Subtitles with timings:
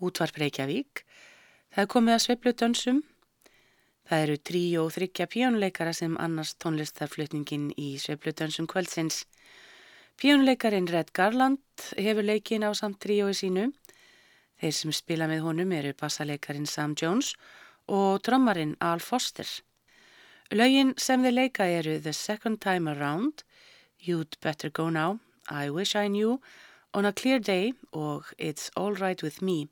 [0.00, 1.04] Útvarp Reykjavík.
[1.70, 3.00] Það er komið að sveiflu dönsum.
[4.10, 9.22] Það eru trí og þryggja píjónuleikara sem annars tónlistarflutningin í sveiflu dönsum kvöldsins.
[10.18, 13.70] Píjónuleikarin Red Garland hefur leikin á samt tríói sínu.
[14.60, 17.36] Þeir sem spila með honum eru bassaleikarin Sam Jones
[17.88, 19.46] og drömmarinn Al Foster.
[20.50, 23.44] Laugin sem þeir leika eru The Second Time Around,
[24.02, 26.40] You'd Better Go Now, I Wish I Knew,
[26.92, 29.68] On a Clear Day og It's All Right With Me.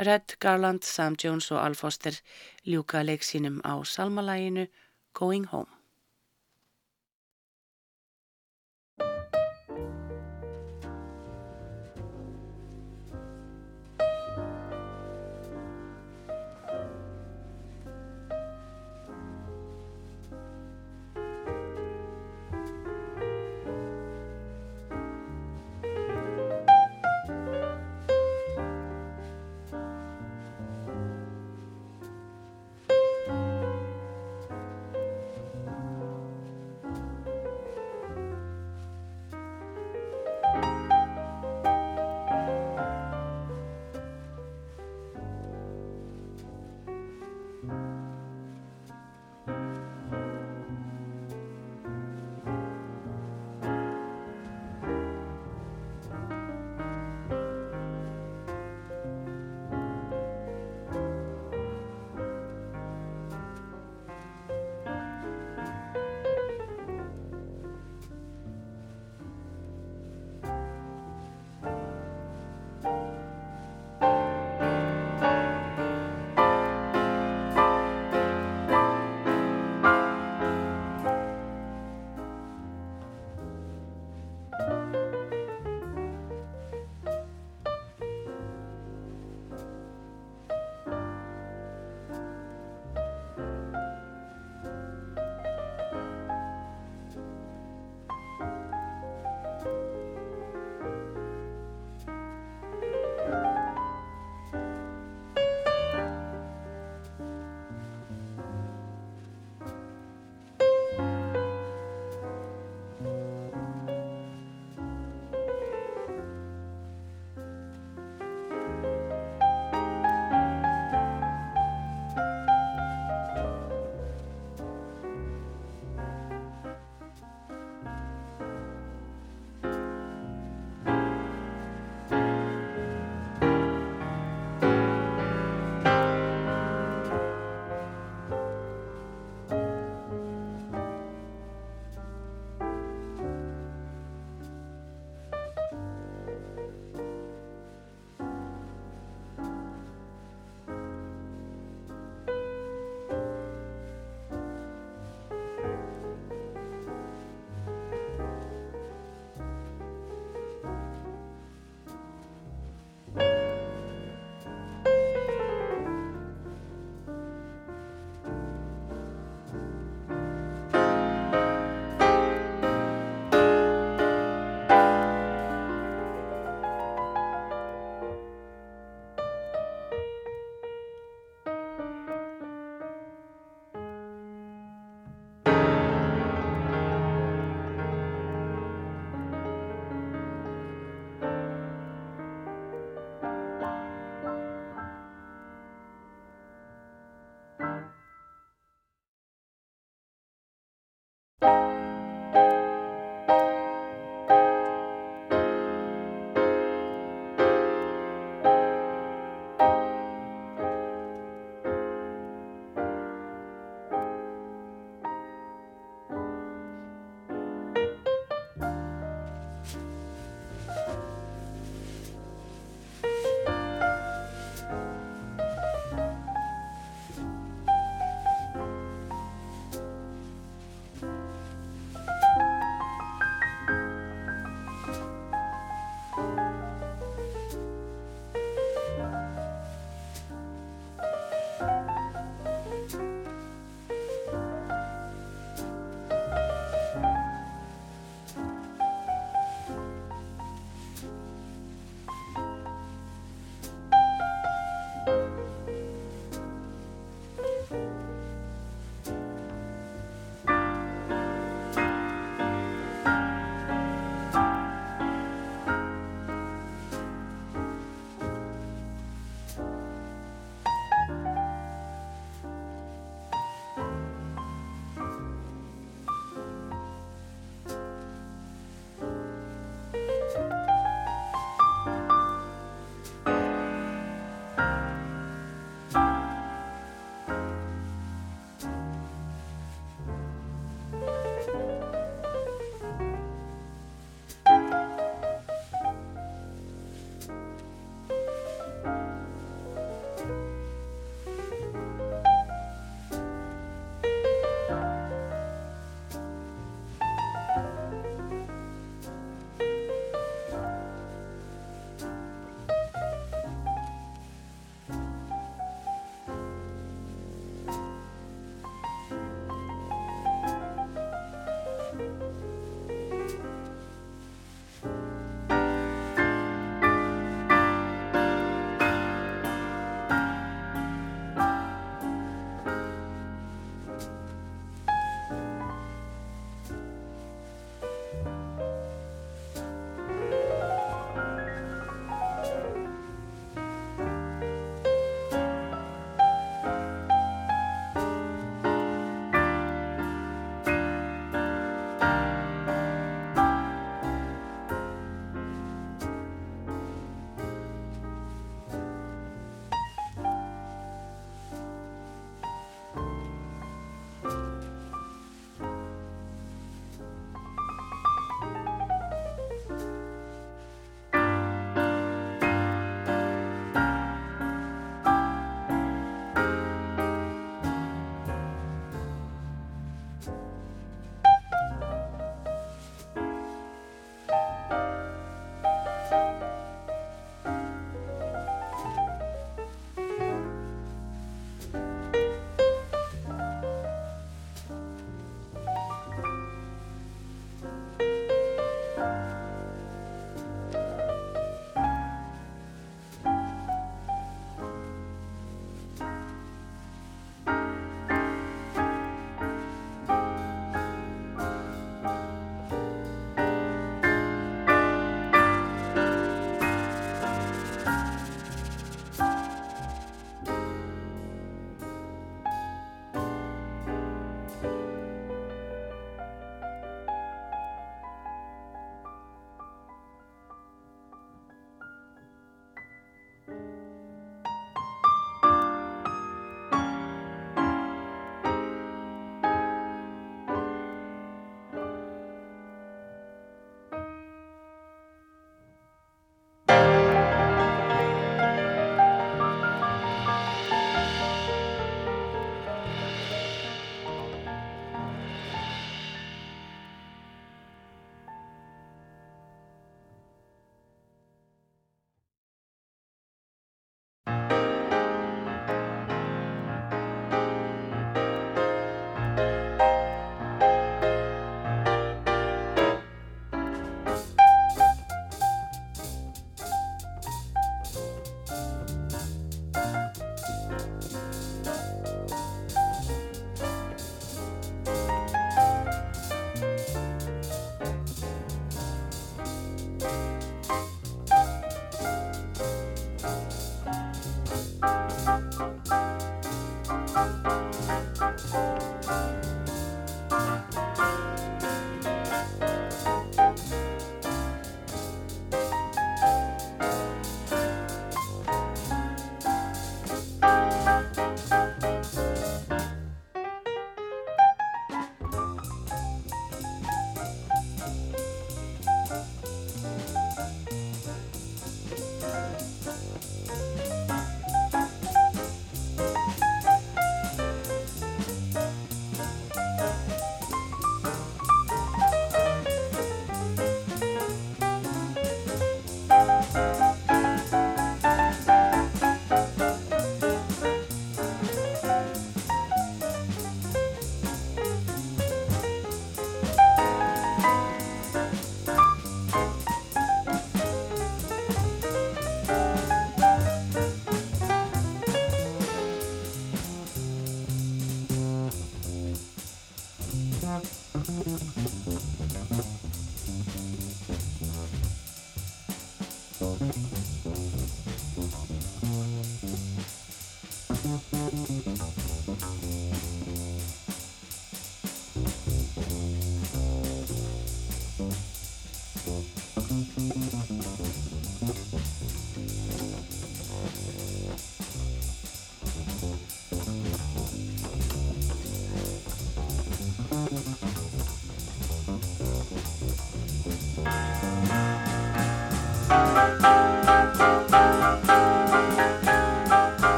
[0.00, 2.14] Red Garland, Sam Jones og Al Foster
[2.64, 4.66] ljúka leiksínum á salmalæginu
[5.12, 5.79] Going Home.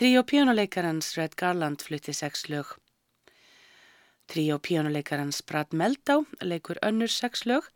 [0.00, 2.64] Tríó píjónuleikarans Red Garland flutti sex lög.
[4.26, 7.68] Tríó píjónuleikarans Brad Meldau leikur önnur sex lög.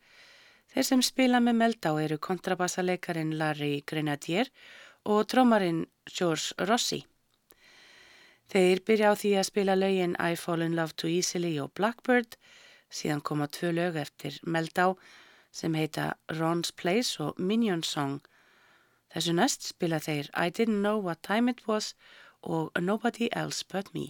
[0.73, 4.49] Þeir sem spila með Meldau eru kontrabassaleikarin Larry Grenadier
[5.05, 7.03] og trómarinn George Rossi.
[8.49, 12.39] Þeir byrja á því að spila lögin I Fall in Love Too Easily og Blackbird,
[12.89, 14.95] síðan koma tvö lög eftir Meldá
[15.53, 18.25] sem heita Ron's Place og Minion Song.
[19.15, 21.93] Þessu næst spila þeir I Didn't Know What Time It Was
[22.43, 24.09] og Nobody Else But Me.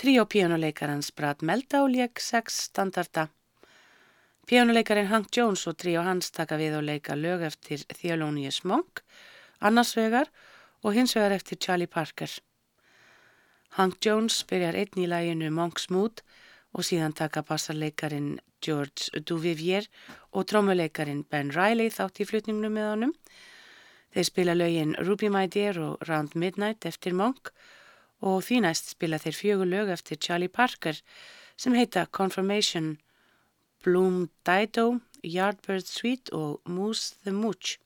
[0.00, 3.26] Tríó píjónuleikarans Brad Meldau leik sex standarda.
[4.48, 9.02] Píjónuleikarin Hank Jones og tríó hans taka við og leika lög eftir Theolonius Monk,
[9.60, 10.30] annars vegar
[10.80, 12.32] og hins vegar eftir Charlie Parker.
[13.76, 16.22] Hank Jones byrjar einn í læginu Monk's Mood
[16.72, 19.84] og síðan taka bassarleikarin George Duvivier
[20.32, 23.12] og trómuleikarin Ben Riley þátt í flutningnum með honum.
[24.16, 27.52] Þeir spila lögin Ruby My Dear og Round Midnight eftir Monk
[28.20, 31.00] og því næst spila þeir fjögur lög eftir Charlie Parker
[31.56, 32.98] sem heita Confirmation,
[33.84, 37.78] Bloom Dido, Yardbird Suite og Moose the Mooch.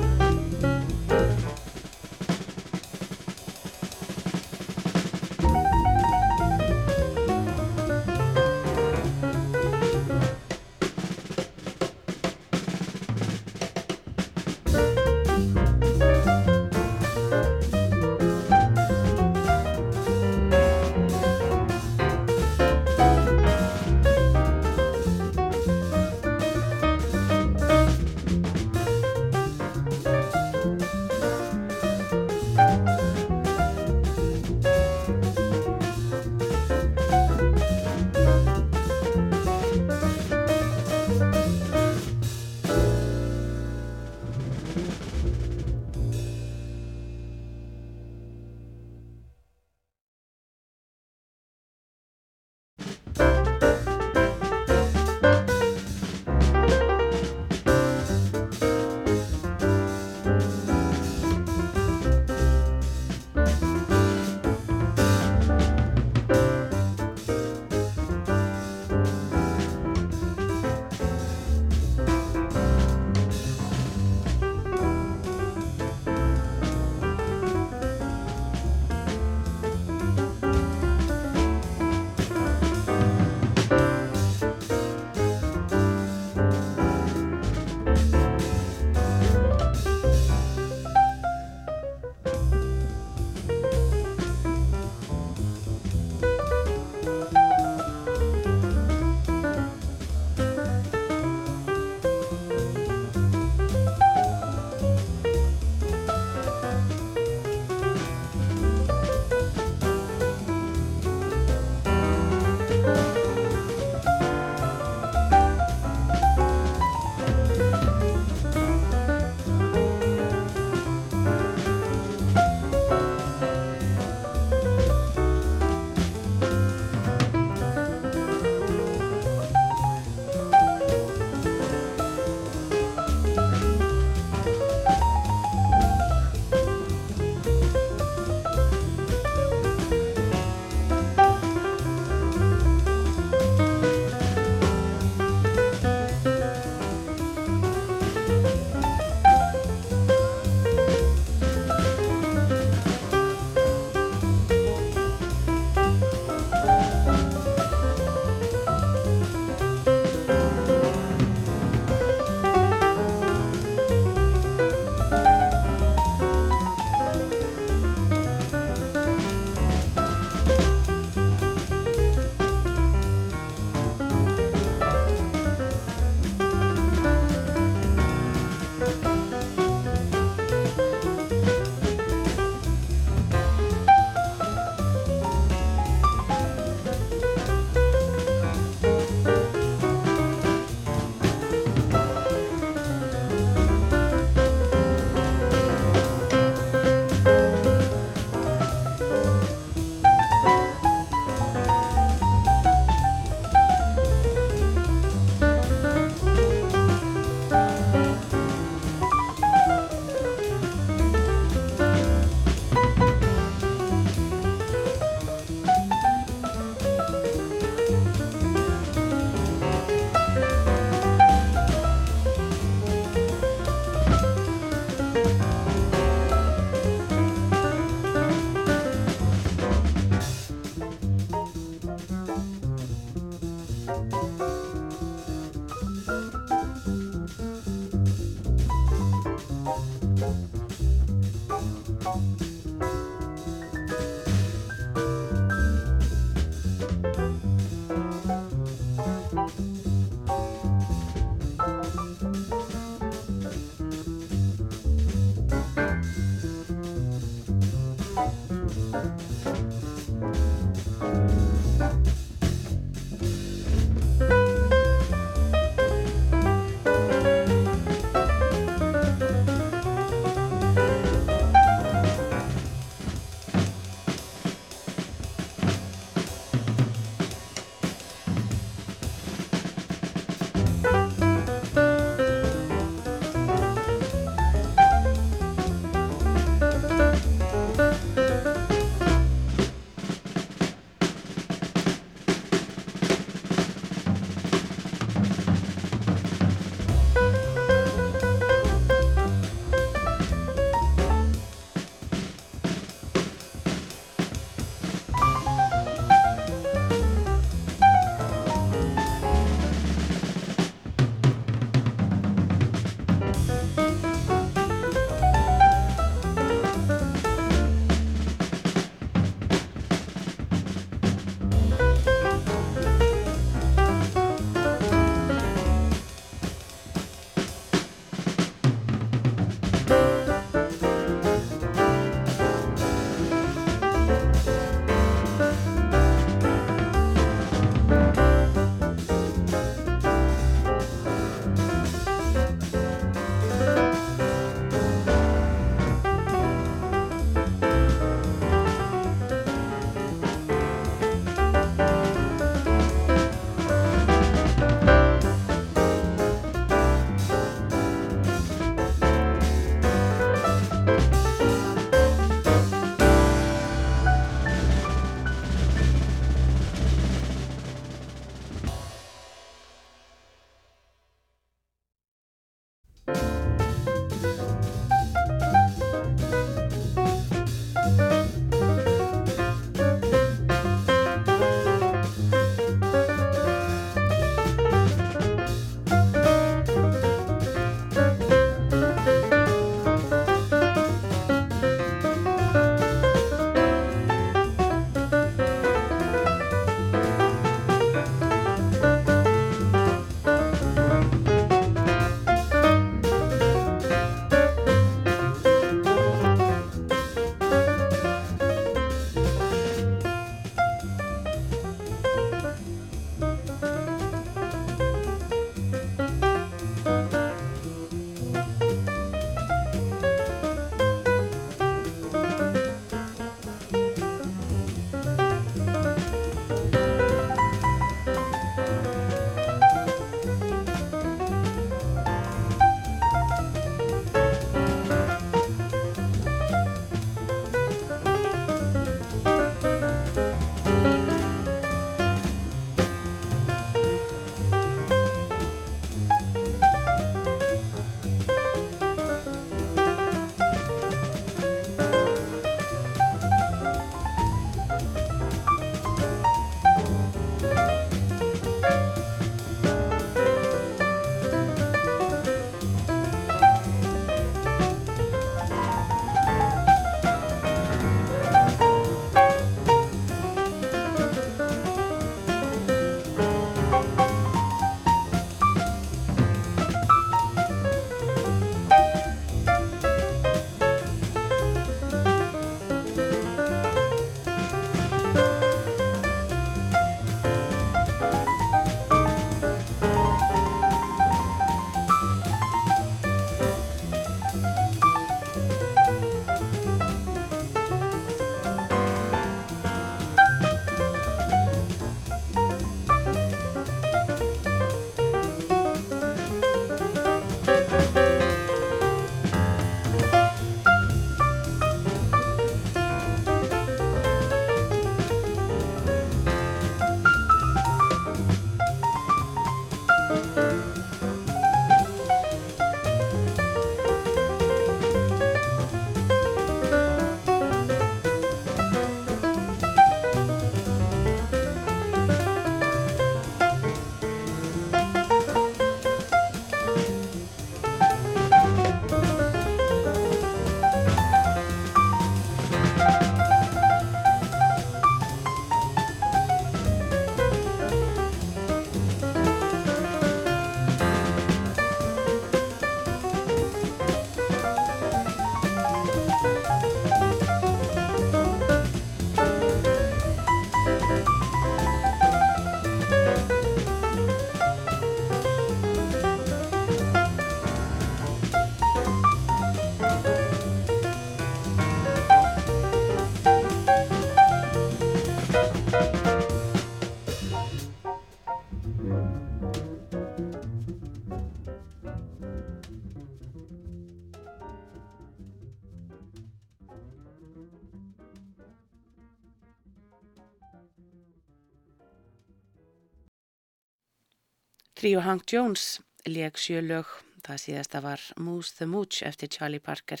[594.82, 595.78] Tríu Hank Jones
[596.10, 596.88] leik sjölög,
[597.22, 600.00] það síðasta var Moose the Mooch eftir Charlie Parker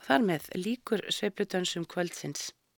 [0.00, 2.48] og þar með líkur sveiplutönsum kvöldsins.